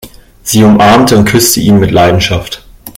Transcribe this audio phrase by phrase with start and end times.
[0.41, 2.63] Sie umarmte und küsste ihn mit Leidenschaft.